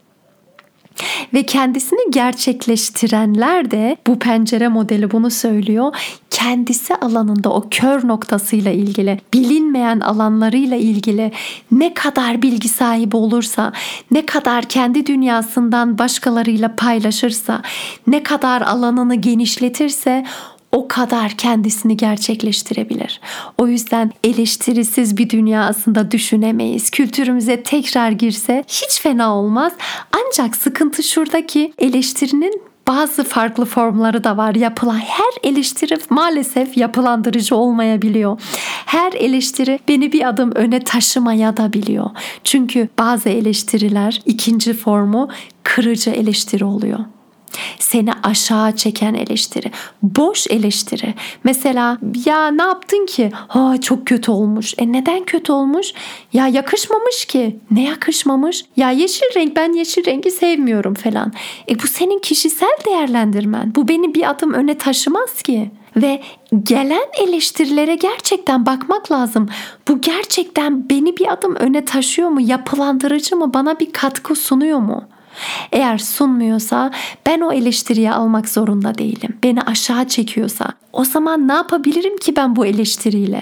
Ve 1.33 1.43
kendisini 1.43 2.11
gerçekleştirenler 2.11 3.71
de 3.71 3.97
bu 4.07 4.19
pencere 4.19 4.67
modeli 4.67 5.11
bunu 5.11 5.31
söylüyor. 5.31 5.95
Kendisi 6.29 6.95
alanında 6.95 7.49
o 7.49 7.67
kör 7.71 8.07
noktasıyla 8.07 8.71
ilgili, 8.71 9.19
bilinmeyen 9.33 9.99
alanlarıyla 9.99 10.77
ilgili 10.77 11.31
ne 11.71 11.93
kadar 11.93 12.41
bilgi 12.41 12.69
sahibi 12.69 13.15
olursa, 13.15 13.73
ne 14.11 14.25
kadar 14.25 14.65
kendi 14.65 15.05
dünyasından 15.05 15.97
başkalarıyla 15.97 16.75
paylaşırsa, 16.75 17.61
ne 18.07 18.23
kadar 18.23 18.61
alanını 18.61 19.15
genişletirse 19.15 20.25
o 20.71 20.87
kadar 20.87 21.31
kendisini 21.31 21.97
gerçekleştirebilir. 21.97 23.21
O 23.57 23.67
yüzden 23.67 24.11
eleştirisiz 24.23 25.17
bir 25.17 25.29
dünya 25.29 25.63
aslında 25.63 26.11
düşünemeyiz. 26.11 26.89
Kültürümüze 26.89 27.63
tekrar 27.63 28.11
girse 28.11 28.63
hiç 28.67 28.99
fena 28.99 29.35
olmaz. 29.35 29.73
Ancak 30.11 30.55
sıkıntı 30.55 31.03
şuradaki 31.03 31.73
eleştirinin 31.77 32.61
bazı 32.87 33.23
farklı 33.23 33.65
formları 33.65 34.23
da 34.23 34.37
var. 34.37 34.55
Yapılan 34.55 34.99
her 34.99 35.51
eleştiri 35.51 35.97
maalesef 36.09 36.77
yapılandırıcı 36.77 37.55
olmayabiliyor. 37.55 38.41
Her 38.85 39.13
eleştiri 39.13 39.79
beni 39.87 40.11
bir 40.11 40.27
adım 40.29 40.51
öne 40.51 40.79
taşımaya 40.79 41.57
da 41.57 41.73
biliyor. 41.73 42.09
Çünkü 42.43 42.89
bazı 42.99 43.29
eleştiriler 43.29 44.21
ikinci 44.25 44.73
formu 44.73 45.29
kırıcı 45.63 46.09
eleştiri 46.09 46.65
oluyor. 46.65 46.99
Seni 47.79 48.11
aşağı 48.23 48.75
çeken 48.75 49.13
eleştiri. 49.13 49.71
Boş 50.01 50.47
eleştiri. 50.47 51.13
Mesela 51.43 51.97
ya 52.25 52.47
ne 52.47 52.63
yaptın 52.63 53.05
ki? 53.05 53.31
Ha 53.33 53.81
çok 53.81 54.07
kötü 54.07 54.31
olmuş. 54.31 54.73
E 54.77 54.91
neden 54.91 55.23
kötü 55.25 55.51
olmuş? 55.51 55.93
Ya 56.33 56.47
yakışmamış 56.47 57.25
ki. 57.25 57.59
Ne 57.71 57.83
yakışmamış? 57.83 58.65
Ya 58.77 58.91
yeşil 58.91 59.35
renk 59.35 59.55
ben 59.55 59.73
yeşil 59.73 60.05
rengi 60.05 60.31
sevmiyorum 60.31 60.93
falan. 60.93 61.33
E 61.69 61.79
bu 61.79 61.87
senin 61.87 62.19
kişisel 62.19 62.77
değerlendirmen. 62.85 63.75
Bu 63.75 63.87
beni 63.87 64.13
bir 64.13 64.29
adım 64.29 64.53
öne 64.53 64.77
taşımaz 64.77 65.41
ki 65.41 65.71
ve 65.95 66.21
gelen 66.63 67.05
eleştirilere 67.21 67.95
gerçekten 67.95 68.65
bakmak 68.65 69.11
lazım. 69.11 69.49
Bu 69.87 70.01
gerçekten 70.01 70.89
beni 70.89 71.17
bir 71.17 71.33
adım 71.33 71.55
öne 71.55 71.85
taşıyor 71.85 72.29
mu? 72.29 72.41
Yapılandırıcı 72.41 73.35
mı? 73.35 73.53
Bana 73.53 73.79
bir 73.79 73.91
katkı 73.91 74.35
sunuyor 74.35 74.79
mu? 74.79 75.07
Eğer 75.71 75.97
sunmuyorsa 75.97 76.91
ben 77.25 77.41
o 77.41 77.51
eleştiriyi 77.51 78.11
almak 78.11 78.49
zorunda 78.49 78.97
değilim. 78.97 79.37
Beni 79.43 79.61
aşağı 79.61 80.07
çekiyorsa 80.07 80.65
o 80.93 81.05
zaman 81.05 81.47
ne 81.47 81.53
yapabilirim 81.53 82.17
ki 82.17 82.35
ben 82.35 82.55
bu 82.55 82.65
eleştiriyle? 82.65 83.41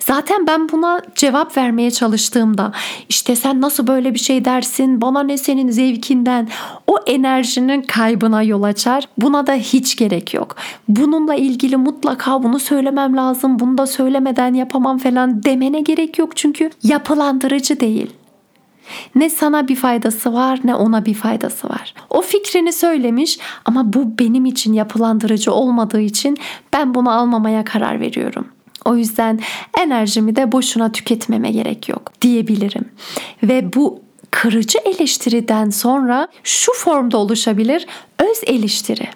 Zaten 0.00 0.46
ben 0.46 0.68
buna 0.68 1.00
cevap 1.14 1.56
vermeye 1.56 1.90
çalıştığımda 1.90 2.72
işte 3.08 3.36
sen 3.36 3.60
nasıl 3.60 3.86
böyle 3.86 4.14
bir 4.14 4.18
şey 4.18 4.44
dersin? 4.44 5.00
Bana 5.00 5.22
ne 5.22 5.38
senin 5.38 5.70
zevkinden? 5.70 6.48
O 6.86 6.96
enerjinin 7.06 7.82
kaybına 7.82 8.42
yol 8.42 8.62
açar. 8.62 9.08
Buna 9.18 9.46
da 9.46 9.54
hiç 9.54 9.96
gerek 9.96 10.34
yok. 10.34 10.56
Bununla 10.88 11.34
ilgili 11.34 11.76
mutlaka 11.76 12.42
bunu 12.42 12.58
söylemem 12.58 13.16
lazım. 13.16 13.58
Bunu 13.58 13.78
da 13.78 13.86
söylemeden 13.86 14.54
yapamam 14.54 14.98
falan 14.98 15.42
demene 15.42 15.80
gerek 15.80 16.18
yok 16.18 16.36
çünkü 16.36 16.70
yapılandırıcı 16.82 17.80
değil. 17.80 18.10
Ne 19.14 19.30
sana 19.30 19.68
bir 19.68 19.76
faydası 19.76 20.32
var 20.32 20.60
ne 20.64 20.74
ona 20.74 21.04
bir 21.04 21.14
faydası 21.14 21.68
var. 21.68 21.94
O 22.10 22.22
fikrini 22.22 22.72
söylemiş 22.72 23.38
ama 23.64 23.92
bu 23.92 24.18
benim 24.18 24.44
için 24.44 24.72
yapılandırıcı 24.72 25.52
olmadığı 25.52 26.00
için 26.00 26.36
ben 26.72 26.94
bunu 26.94 27.10
almamaya 27.10 27.64
karar 27.64 28.00
veriyorum. 28.00 28.48
O 28.84 28.96
yüzden 28.96 29.40
enerjimi 29.78 30.36
de 30.36 30.52
boşuna 30.52 30.92
tüketmeme 30.92 31.50
gerek 31.50 31.88
yok 31.88 32.12
diyebilirim. 32.22 32.84
Ve 33.42 33.72
bu 33.72 34.00
kırıcı 34.30 34.78
eleştiriden 34.84 35.70
sonra 35.70 36.28
şu 36.44 36.72
formda 36.72 37.18
oluşabilir 37.18 37.86
öz 38.18 38.40
eleştiri. 38.46 39.08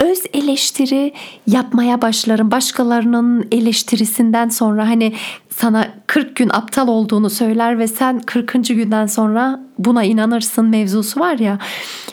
Öz 0.00 0.22
eleştiri 0.32 1.12
yapmaya 1.46 2.02
başlarım. 2.02 2.50
Başkalarının 2.50 3.48
eleştirisinden 3.52 4.48
sonra 4.48 4.88
hani 4.88 5.14
sana 5.50 5.88
40 6.06 6.36
gün 6.36 6.48
aptal 6.48 6.88
olduğunu 6.88 7.30
söyler 7.30 7.78
ve 7.78 7.88
sen 7.88 8.20
40. 8.20 8.52
günden 8.52 9.06
sonra 9.06 9.60
buna 9.78 10.04
inanırsın 10.04 10.66
mevzusu 10.66 11.20
var 11.20 11.38
ya 11.38 11.58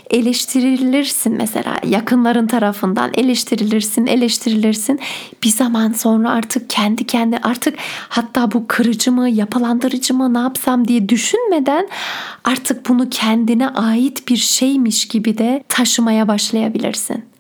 eleştirilirsin 0.10 1.34
mesela 1.34 1.76
yakınların 1.88 2.48
tarafından 2.48 3.12
eleştirilirsin 3.14 4.08
eleştirilirsin 4.08 5.00
bir 5.44 5.50
zaman 5.50 5.92
sonra 5.92 6.30
artık 6.30 6.70
kendi 6.70 7.08
kendi 7.08 7.38
artık 7.38 7.76
hatta 8.10 8.52
bu 8.52 8.68
kırıcı 8.68 9.12
mı 9.12 9.30
yapılandırıcı 9.30 10.14
mı 10.14 10.34
ne 10.34 10.40
yapsam 10.40 10.88
diye 10.88 11.10
düşünmeden 11.10 11.88
artık 12.44 12.90
bunu 12.90 13.10
kendine 13.10 13.70
ait 13.70 14.28
bir 14.28 14.38
şeymiş 14.38 15.08
gibi 15.08 15.38
de 15.38 15.64
taşımaya 15.70 16.28
başlayabilirsin. 16.28 17.33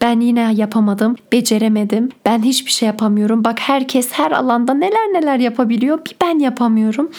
Ben 0.00 0.20
yine 0.20 0.52
yapamadım, 0.54 1.16
beceremedim. 1.32 2.08
Ben 2.24 2.42
hiçbir 2.42 2.70
şey 2.70 2.86
yapamıyorum. 2.86 3.44
Bak 3.44 3.60
herkes 3.60 4.12
her 4.12 4.30
alanda 4.30 4.74
neler 4.74 5.12
neler 5.12 5.38
yapabiliyor. 5.38 6.04
Bir 6.04 6.16
ben 6.22 6.38
yapamıyorum. 6.38 7.10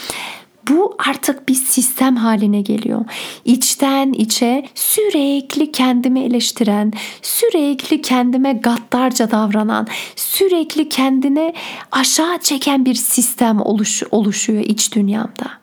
Bu 0.69 0.95
artık 1.10 1.50
bir 1.50 1.55
sistem 1.55 2.15
haline 2.15 2.62
geliyor. 2.62 3.05
İçten 3.45 4.13
içe 4.13 4.65
sürekli 4.75 5.71
kendimi 5.71 6.19
eleştiren, 6.19 6.93
sürekli 7.21 8.01
kendime 8.01 8.53
gaddarca 8.53 9.31
davranan, 9.31 9.88
sürekli 10.15 10.89
kendine 10.89 11.53
aşağı 11.91 12.38
çeken 12.38 12.86
bir 12.86 12.95
sistem 12.95 13.62
oluş, 13.62 14.03
oluşuyor 14.12 14.63
iç 14.63 14.95
dünyamda. 14.95 15.61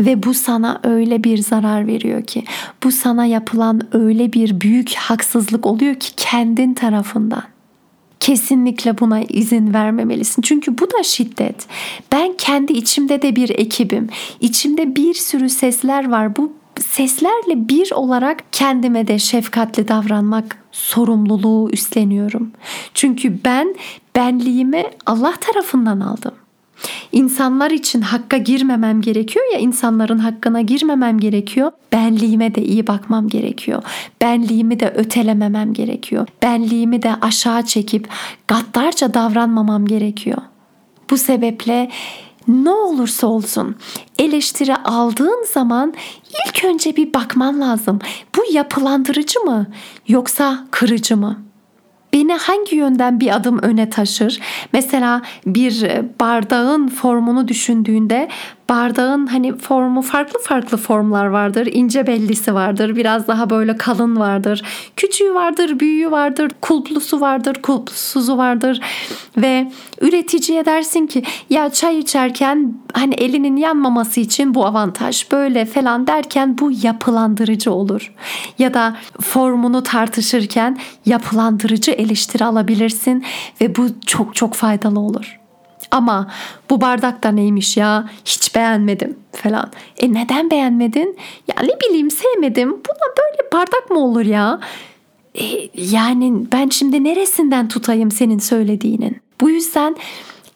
Ve 0.00 0.22
bu 0.22 0.34
sana 0.34 0.80
öyle 0.84 1.24
bir 1.24 1.38
zarar 1.38 1.86
veriyor 1.86 2.22
ki, 2.22 2.44
bu 2.84 2.92
sana 2.92 3.26
yapılan 3.26 3.80
öyle 3.92 4.32
bir 4.32 4.60
büyük 4.60 4.94
haksızlık 4.94 5.66
oluyor 5.66 5.94
ki 5.94 6.10
kendin 6.16 6.74
tarafından. 6.74 7.42
Kesinlikle 8.20 8.98
buna 8.98 9.20
izin 9.20 9.74
vermemelisin. 9.74 10.42
Çünkü 10.42 10.78
bu 10.78 10.90
da 10.90 11.02
şiddet. 11.02 11.66
Ben 12.12 12.34
kendi 12.38 12.72
içimde 12.72 13.22
de 13.22 13.36
bir 13.36 13.48
ekibim. 13.48 14.08
İçimde 14.40 14.96
bir 14.96 15.14
sürü 15.14 15.48
sesler 15.48 16.10
var. 16.10 16.36
Bu 16.36 16.52
seslerle 16.80 17.68
bir 17.68 17.92
olarak 17.92 18.44
kendime 18.52 19.08
de 19.08 19.18
şefkatli 19.18 19.88
davranmak 19.88 20.58
sorumluluğu 20.72 21.70
üstleniyorum. 21.72 22.50
Çünkü 22.94 23.44
ben 23.44 23.74
benliğimi 24.16 24.84
Allah 25.06 25.34
tarafından 25.40 26.00
aldım. 26.00 26.32
İnsanlar 27.12 27.70
için 27.70 28.00
hakka 28.00 28.36
girmemem 28.36 29.00
gerekiyor 29.00 29.44
ya 29.52 29.58
insanların 29.58 30.18
hakkına 30.18 30.60
girmemem 30.60 31.18
gerekiyor. 31.18 31.72
Benliğime 31.92 32.54
de 32.54 32.62
iyi 32.62 32.86
bakmam 32.86 33.28
gerekiyor. 33.28 33.82
Benliğimi 34.22 34.80
de 34.80 34.90
ötelememem 34.90 35.72
gerekiyor. 35.72 36.26
Benliğimi 36.42 37.02
de 37.02 37.14
aşağı 37.20 37.62
çekip 37.62 38.08
gaddarca 38.48 39.14
davranmamam 39.14 39.86
gerekiyor. 39.86 40.38
Bu 41.10 41.18
sebeple 41.18 41.90
ne 42.48 42.70
olursa 42.70 43.26
olsun 43.26 43.76
eleştiri 44.18 44.76
aldığın 44.76 45.44
zaman 45.52 45.94
ilk 46.48 46.64
önce 46.64 46.96
bir 46.96 47.14
bakman 47.14 47.60
lazım. 47.60 47.98
Bu 48.36 48.44
yapılandırıcı 48.52 49.40
mı 49.40 49.66
yoksa 50.08 50.66
kırıcı 50.70 51.16
mı? 51.16 51.45
Beni 52.16 52.34
hangi 52.34 52.76
yönden 52.76 53.20
bir 53.20 53.36
adım 53.36 53.58
öne 53.62 53.90
taşır? 53.90 54.40
Mesela 54.72 55.22
bir 55.46 55.86
bardağın 56.20 56.88
formunu 56.88 57.48
düşündüğünde 57.48 58.28
bardağın 58.68 59.26
hani 59.26 59.56
formu 59.56 60.02
farklı 60.02 60.40
farklı 60.42 60.76
formlar 60.76 61.26
vardır. 61.26 61.68
İnce 61.72 62.06
bellisi 62.06 62.54
vardır. 62.54 62.96
Biraz 62.96 63.28
daha 63.28 63.50
böyle 63.50 63.76
kalın 63.76 64.16
vardır. 64.16 64.62
Küçüğü 64.96 65.34
vardır, 65.34 65.80
büyüğü 65.80 66.10
vardır. 66.10 66.50
Kulplusu 66.60 67.20
vardır, 67.20 67.54
kulplusuzu 67.62 68.36
vardır. 68.36 68.80
Ve 69.36 69.72
üreticiye 70.00 70.64
dersin 70.64 71.06
ki 71.06 71.22
ya 71.50 71.70
çay 71.70 71.98
içerken 71.98 72.74
hani 72.92 73.14
elinin 73.14 73.56
yanmaması 73.56 74.20
için 74.20 74.54
bu 74.54 74.66
avantaj 74.66 75.32
böyle 75.32 75.64
falan 75.64 76.06
derken 76.06 76.58
bu 76.58 76.72
yapılandırıcı 76.82 77.72
olur. 77.72 78.12
Ya 78.58 78.74
da 78.74 78.96
formunu 79.20 79.82
tartışırken 79.82 80.78
yapılandırıcı 81.06 81.90
eleştiri 81.90 82.44
alabilirsin 82.44 83.24
ve 83.60 83.76
bu 83.76 83.86
çok 84.06 84.34
çok 84.34 84.54
faydalı 84.54 85.00
olur. 85.00 85.45
Ama 85.90 86.30
bu 86.70 86.80
bardak 86.80 87.22
da 87.22 87.28
neymiş 87.28 87.76
ya 87.76 88.10
hiç 88.24 88.54
beğenmedim 88.54 89.16
falan. 89.32 89.70
E 89.98 90.12
neden 90.12 90.50
beğenmedin? 90.50 91.18
Ya 91.48 91.54
ne 91.62 91.88
bileyim 91.88 92.10
sevmedim. 92.10 92.70
Buna 92.70 93.14
böyle 93.18 93.52
bardak 93.52 93.90
mı 93.90 93.98
olur 93.98 94.24
ya? 94.26 94.60
E, 95.34 95.44
yani 95.74 96.32
ben 96.52 96.68
şimdi 96.68 97.04
neresinden 97.04 97.68
tutayım 97.68 98.10
senin 98.10 98.38
söylediğinin? 98.38 99.16
Bu 99.40 99.50
yüzden 99.50 99.96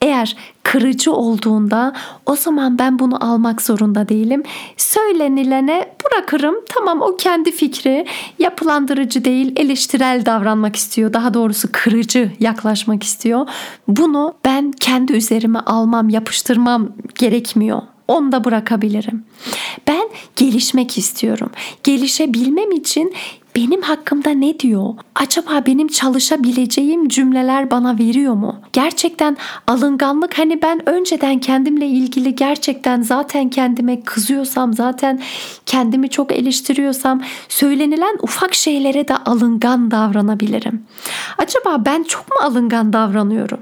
eğer 0.01 0.35
kırıcı 0.63 1.13
olduğunda 1.13 1.93
o 2.25 2.35
zaman 2.35 2.79
ben 2.79 2.99
bunu 2.99 3.25
almak 3.25 3.61
zorunda 3.61 4.09
değilim. 4.09 4.43
Söylenilene 4.77 5.95
bırakırım. 6.05 6.55
Tamam 6.69 7.01
o 7.01 7.17
kendi 7.17 7.51
fikri 7.51 8.05
yapılandırıcı 8.39 9.25
değil, 9.25 9.53
eleştirel 9.55 10.25
davranmak 10.25 10.75
istiyor. 10.75 11.13
Daha 11.13 11.33
doğrusu 11.33 11.67
kırıcı 11.71 12.31
yaklaşmak 12.39 13.03
istiyor. 13.03 13.47
Bunu 13.87 14.33
ben 14.45 14.71
kendi 14.71 15.13
üzerime 15.13 15.59
almam, 15.59 16.09
yapıştırmam 16.09 16.89
gerekmiyor. 17.15 17.81
Onu 18.07 18.31
da 18.31 18.43
bırakabilirim. 18.43 19.25
Ben 19.87 20.09
gelişmek 20.35 20.97
istiyorum. 20.97 21.49
Gelişebilmem 21.83 22.71
için 22.71 23.13
benim 23.55 23.81
hakkımda 23.81 24.29
ne 24.29 24.59
diyor? 24.59 24.93
Acaba 25.15 25.63
benim 25.65 25.87
çalışabileceğim 25.87 27.07
cümleler 27.07 27.71
bana 27.71 27.97
veriyor 27.99 28.33
mu? 28.33 28.61
Gerçekten 28.73 29.37
alınganlık 29.67 30.37
hani 30.37 30.61
ben 30.61 30.89
önceden 30.89 31.39
kendimle 31.39 31.87
ilgili 31.87 32.35
gerçekten 32.35 33.01
zaten 33.01 33.49
kendime 33.49 34.01
kızıyorsam, 34.01 34.73
zaten 34.73 35.21
kendimi 35.65 36.09
çok 36.09 36.31
eleştiriyorsam 36.31 37.21
söylenilen 37.49 38.17
ufak 38.21 38.53
şeylere 38.53 39.07
de 39.07 39.17
alıngan 39.17 39.91
davranabilirim. 39.91 40.85
Acaba 41.37 41.85
ben 41.85 42.03
çok 42.03 42.29
mu 42.29 42.35
alıngan 42.43 42.93
davranıyorum? 42.93 43.59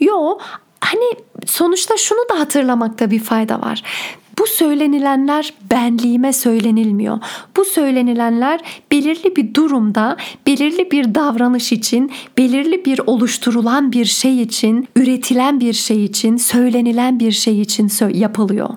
Yo 0.00 0.38
hani 0.80 1.04
sonuçta 1.46 1.96
şunu 1.96 2.28
da 2.30 2.40
hatırlamakta 2.40 3.10
bir 3.10 3.20
fayda 3.20 3.60
var. 3.60 3.82
Bu 4.38 4.46
söylenilenler 4.46 5.54
benliğime 5.70 6.32
söylenilmiyor. 6.32 7.18
Bu 7.56 7.64
söylenilenler 7.64 8.60
belirli 8.92 9.36
bir 9.36 9.54
durumda, 9.54 10.16
belirli 10.46 10.90
bir 10.90 11.14
davranış 11.14 11.72
için, 11.72 12.12
belirli 12.38 12.84
bir 12.84 13.00
oluşturulan 13.06 13.92
bir 13.92 14.04
şey 14.04 14.42
için, 14.42 14.88
üretilen 14.96 15.60
bir 15.60 15.72
şey 15.72 16.04
için, 16.04 16.36
söylenilen 16.36 17.20
bir 17.20 17.32
şey 17.32 17.60
için 17.60 17.90
yapılıyor. 18.14 18.70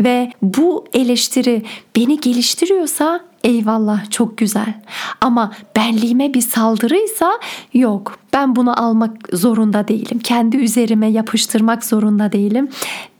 Ve 0.00 0.32
bu 0.42 0.84
eleştiri 0.92 1.62
beni 1.96 2.20
geliştiriyorsa 2.20 3.20
eyvallah 3.44 4.10
çok 4.10 4.38
güzel. 4.38 4.74
Ama 5.20 5.52
benliğime 5.76 6.34
bir 6.34 6.40
saldırıysa 6.40 7.32
yok. 7.74 8.18
Ben 8.32 8.56
bunu 8.56 8.82
almak 8.82 9.16
zorunda 9.32 9.88
değilim. 9.88 10.18
Kendi 10.18 10.56
üzerime 10.56 11.06
yapıştırmak 11.06 11.84
zorunda 11.84 12.32
değilim. 12.32 12.68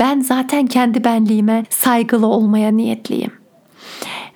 Ben 0.00 0.20
zaten 0.20 0.66
kendi 0.66 1.04
benliğime 1.04 1.64
saygılı 1.70 2.26
olmaya 2.26 2.70
niyetliyim 2.72 3.43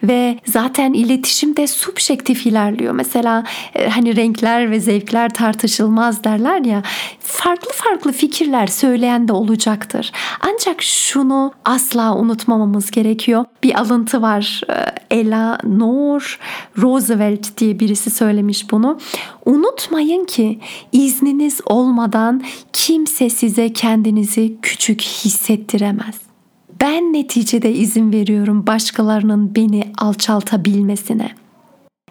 ve 0.03 0.39
zaten 0.47 0.93
iletişim 0.93 1.57
de 1.57 1.67
subjektif 1.67 2.47
ilerliyor. 2.47 2.93
Mesela 2.93 3.45
e, 3.75 3.89
hani 3.89 4.17
renkler 4.17 4.71
ve 4.71 4.81
zevkler 4.81 5.35
tartışılmaz 5.35 6.25
derler 6.25 6.65
ya. 6.65 6.83
Farklı 7.21 7.73
farklı 7.73 8.13
fikirler 8.13 8.67
söyleyen 8.67 9.29
de 9.29 9.33
olacaktır. 9.33 10.13
Ancak 10.41 10.83
şunu 10.83 11.53
asla 11.65 12.17
unutmamamız 12.17 12.91
gerekiyor. 12.91 13.45
Bir 13.63 13.81
alıntı 13.81 14.23
var. 14.23 14.61
E, 14.71 14.99
Ella 15.11 15.59
Noor 15.65 16.39
Roosevelt 16.79 17.57
diye 17.57 17.81
birisi 17.81 18.11
söylemiş 18.11 18.71
bunu. 18.71 18.99
Unutmayın 19.45 20.25
ki 20.25 20.59
izniniz 20.93 21.61
olmadan 21.67 22.43
kimse 22.73 23.31
size 23.31 23.73
kendinizi 23.73 24.57
küçük 24.63 25.01
hissettiremez. 25.03 26.28
Ben 26.81 27.13
neticede 27.13 27.73
izin 27.73 28.13
veriyorum 28.13 28.67
başkalarının 28.67 29.55
beni 29.55 29.93
alçaltabilmesine. 29.99 31.31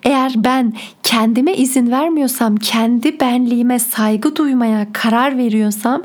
Eğer 0.04 0.34
ben 0.36 0.74
kendime 1.04 1.54
izin 1.54 1.92
vermiyorsam, 1.92 2.56
kendi 2.56 3.20
benliğime 3.20 3.80
saygı 3.80 4.36
duymaya 4.36 4.88
karar 4.94 5.38
veriyorsam, 5.38 6.04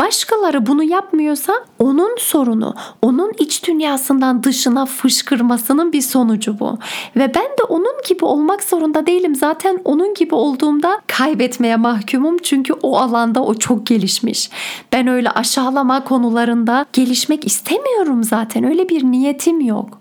başkaları 0.00 0.66
bunu 0.66 0.82
yapmıyorsa 0.82 1.52
onun 1.78 2.16
sorunu, 2.18 2.74
onun 3.02 3.32
iç 3.38 3.68
dünyasından 3.68 4.42
dışına 4.42 4.86
fışkırmasının 4.86 5.92
bir 5.92 6.00
sonucu 6.00 6.60
bu. 6.60 6.78
Ve 7.16 7.34
ben 7.34 7.44
de 7.44 7.62
onun 7.68 7.94
gibi 8.08 8.24
olmak 8.24 8.62
zorunda 8.62 9.06
değilim. 9.06 9.34
Zaten 9.34 9.80
onun 9.84 10.14
gibi 10.14 10.34
olduğumda 10.34 11.00
kaybetmeye 11.06 11.76
mahkumum 11.76 12.38
çünkü 12.42 12.72
o 12.72 12.98
alanda 12.98 13.44
o 13.44 13.54
çok 13.54 13.86
gelişmiş. 13.86 14.50
Ben 14.92 15.06
öyle 15.06 15.30
aşağılama 15.30 16.04
konularında 16.04 16.86
gelişmek 16.92 17.46
istemiyorum 17.46 18.24
zaten. 18.24 18.64
Öyle 18.64 18.88
bir 18.88 19.04
niyetim 19.04 19.60
yok. 19.60 19.99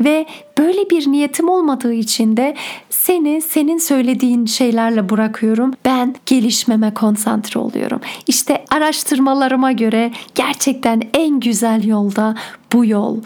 Ve 0.00 0.26
böyle 0.58 0.90
bir 0.90 1.06
niyetim 1.06 1.48
olmadığı 1.48 1.92
için 1.92 2.36
de 2.36 2.54
seni 2.90 3.40
senin 3.40 3.78
söylediğin 3.78 4.46
şeylerle 4.46 5.08
bırakıyorum. 5.08 5.72
Ben 5.84 6.14
gelişmeme 6.26 6.94
konsantre 6.94 7.60
oluyorum. 7.60 8.00
İşte 8.26 8.64
araştırmalarıma 8.70 9.72
göre 9.72 10.12
gerçekten 10.34 11.02
en 11.14 11.40
güzel 11.40 11.84
yolda 11.84 12.34
bu 12.72 12.84
yol 12.84 13.20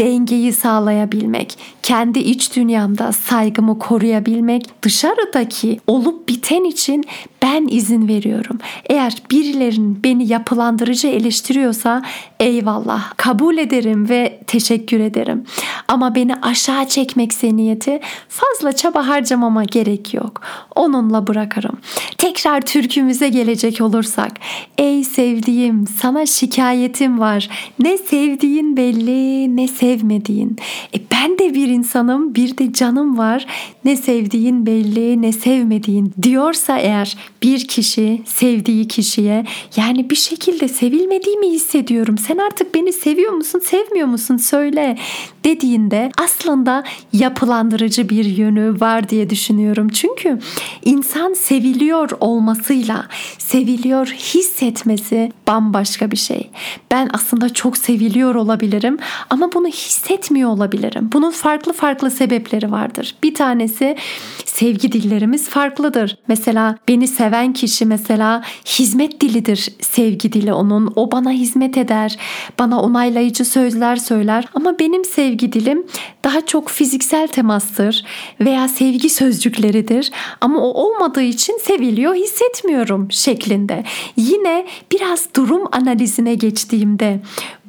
dengeyi 0.00 0.52
sağlayabilmek, 0.52 1.58
kendi 1.82 2.18
iç 2.18 2.56
dünyamda 2.56 3.12
saygımı 3.12 3.78
koruyabilmek, 3.78 4.82
dışarıdaki 4.82 5.80
olup 5.86 6.28
biten 6.28 6.64
için 6.64 7.04
ben 7.42 7.68
izin 7.70 8.08
veriyorum. 8.08 8.58
Eğer 8.84 9.14
birilerinin 9.30 10.04
beni 10.04 10.32
yapılandırıcı 10.32 11.08
eleştiriyorsa 11.08 12.02
eyvallah 12.40 13.12
kabul 13.16 13.58
ederim 13.58 14.08
ve 14.08 14.40
teşekkür 14.46 15.00
ederim. 15.00 15.44
Ama 15.88 16.14
beni 16.14 16.34
aşağı 16.34 16.88
çekmekse 16.88 17.56
niyeti 17.56 18.00
fazla 18.28 18.72
çaba 18.72 19.08
harcamama 19.08 19.64
gerek 19.64 20.14
yok. 20.14 20.40
Onunla 20.74 21.26
bırakırım. 21.26 21.78
Tekrar 22.18 22.60
türkümüze 22.60 23.28
gelecek 23.28 23.80
olursak. 23.80 24.32
Ey 24.78 25.04
sevdiğim 25.04 25.86
sana 25.86 26.26
şikayetim 26.26 27.20
var. 27.20 27.48
Ne 27.78 27.98
sevdiğin 27.98 28.76
belli 28.76 29.56
ne 29.56 29.68
sevmediğin. 29.68 30.56
E 30.94 30.98
ben 31.12 31.38
de 31.38 31.54
bir 31.54 31.68
insanım 31.68 32.34
bir 32.34 32.58
de 32.58 32.72
canım 32.72 33.18
var. 33.18 33.46
Ne 33.84 33.96
sevdiğin 33.96 34.66
belli 34.66 35.22
ne 35.22 35.32
sevmediğin 35.32 36.14
diyorsa 36.22 36.78
eğer 36.78 37.16
bir 37.42 37.68
kişi 37.68 38.22
sevdiği 38.24 38.88
kişiye 38.88 39.44
yani 39.76 40.10
bir 40.10 40.16
şekilde 40.16 40.68
sevilmediğimi 40.68 41.50
hissediyorum. 41.50 42.18
Sen 42.30 42.38
artık 42.38 42.74
beni 42.74 42.92
seviyor 42.92 43.32
musun, 43.32 43.58
sevmiyor 43.58 44.06
musun 44.06 44.36
söyle 44.36 44.98
dediğinde 45.44 46.10
aslında 46.18 46.84
yapılandırıcı 47.12 48.08
bir 48.08 48.24
yönü 48.24 48.80
var 48.80 49.08
diye 49.08 49.30
düşünüyorum. 49.30 49.88
Çünkü 49.88 50.38
insan 50.84 51.32
seviliyor 51.32 52.10
olmasıyla 52.20 53.06
seviliyor 53.38 54.06
hissetmesi 54.06 55.32
bambaşka 55.48 56.10
bir 56.10 56.16
şey. 56.16 56.50
Ben 56.90 57.10
aslında 57.12 57.52
çok 57.52 57.76
seviliyor 57.76 58.34
olabilirim 58.34 58.98
ama 59.30 59.52
bunu 59.52 59.66
hissetmiyor 59.68 60.50
olabilirim. 60.50 61.10
Bunun 61.12 61.30
farklı 61.30 61.72
farklı 61.72 62.10
sebepleri 62.10 62.72
vardır. 62.72 63.14
Bir 63.22 63.34
tanesi 63.34 63.96
sevgi 64.44 64.92
dillerimiz 64.92 65.48
farklıdır. 65.48 66.16
Mesela 66.28 66.78
beni 66.88 67.08
seven 67.08 67.52
kişi 67.52 67.86
mesela 67.86 68.42
hizmet 68.66 69.20
dilidir 69.20 69.68
sevgi 69.80 70.32
dili 70.32 70.52
onun. 70.52 70.92
O 70.96 71.12
bana 71.12 71.30
hizmet 71.30 71.76
eder, 71.76 72.16
bana 72.58 72.82
onaylayıcı 72.82 73.44
sözler 73.44 73.96
söyler. 73.96 74.44
Ama 74.54 74.78
benim 74.78 75.04
sevgi 75.04 75.52
dilim 75.52 75.86
daha 76.24 76.46
çok 76.46 76.68
fiziksel 76.68 77.28
temastır 77.28 78.04
veya 78.40 78.68
sevgi 78.68 79.10
sözcükleridir. 79.10 80.10
Ama 80.40 80.60
o 80.60 80.68
olmadığı 80.68 81.22
için 81.22 81.58
seviliyor 81.58 82.14
hissetmiyorum 82.14 83.12
şeklinde. 83.12 83.84
Yine 84.16 84.66
biraz 84.92 85.28
durum 85.36 85.68
analizine 85.72 86.34
geçtiğimde 86.34 87.20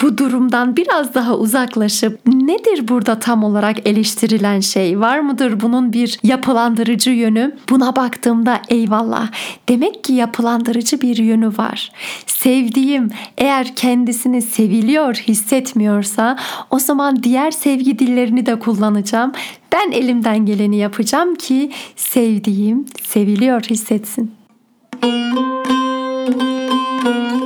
bu 0.02 0.18
durumdan 0.18 0.76
biraz 0.76 1.14
daha 1.14 1.38
uzaklaşıp 1.38 2.20
nedir 2.26 2.88
burada 2.88 3.20
tam 3.20 3.44
olarak 3.44 3.88
eleştirilen 3.88 4.60
şey? 4.60 5.00
Var 5.00 5.20
mıdır 5.20 5.62
bunun 5.62 5.94
bir 5.94 6.20
yapılandırıcı 6.24 7.10
yönü? 7.10 7.56
Buna 7.70 7.96
baktığımda 7.96 8.62
eyvallah. 8.70 9.32
Demek 9.70 10.04
ki 10.04 10.14
yapılandırıcı 10.14 11.02
bir 11.02 11.18
yönü 11.18 11.48
var. 11.48 11.92
Sevdiğim 12.26 13.10
eğer 13.38 13.76
kendisini 13.76 14.42
seviliyor 14.42 15.16
hissetmiyorsa 15.16 16.38
o 16.70 16.80
zaman 16.80 17.24
diğer 17.24 17.52
sevgi 17.52 18.00
dillerini 18.00 18.46
de 18.46 18.60
kullanacağım. 18.60 19.32
Ben 19.72 19.92
elimden 19.92 20.46
geleni 20.46 20.78
yapacağım 20.78 21.36
ki 21.36 21.72
sevdiğim 21.96 22.86
seviliyor 23.04 23.62
hissetsin. 23.62 24.32
Müzik 25.04 27.41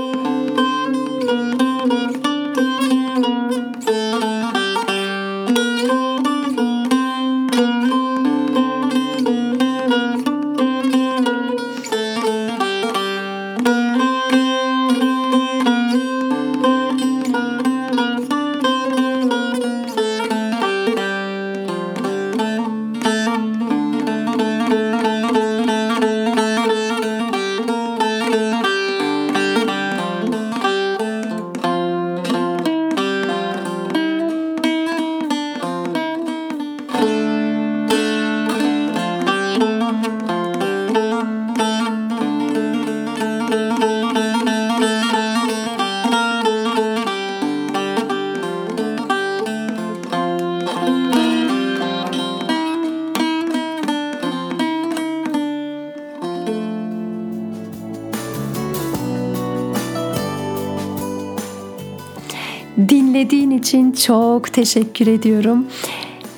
çok 63.95 64.53
teşekkür 64.53 65.07
ediyorum. 65.07 65.65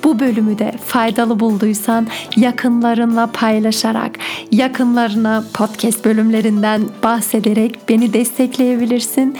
Bu 0.04 0.20
bölümü 0.20 0.58
de 0.58 0.72
faydalı 0.86 1.40
bulduysan 1.40 2.06
yakınlarınla 2.36 3.30
paylaşarak, 3.32 4.18
yakınlarına 4.52 5.44
podcast 5.54 6.04
bölümlerinden 6.04 6.82
bahsederek 7.02 7.78
beni 7.88 8.12
destekleyebilirsin. 8.12 9.36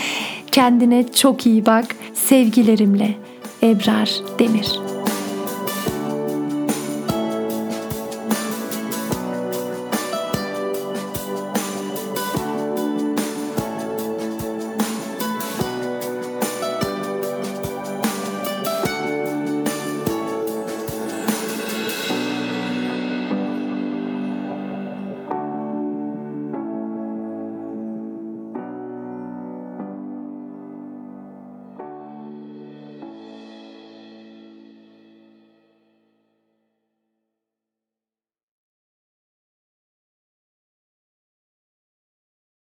Kendine 0.52 1.12
çok 1.12 1.46
iyi 1.46 1.66
bak. 1.66 1.96
Sevgilerimle 2.14 3.14
Ebrar 3.62 4.10
Demir. 4.38 4.97